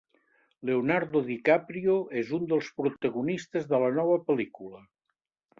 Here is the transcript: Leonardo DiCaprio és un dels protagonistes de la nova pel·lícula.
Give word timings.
Leonardo 0.69 1.21
DiCaprio 1.27 1.99
és 2.23 2.33
un 2.39 2.49
dels 2.53 2.71
protagonistes 2.81 3.71
de 3.75 3.85
la 3.85 3.93
nova 3.99 4.21
pel·lícula. 4.31 4.87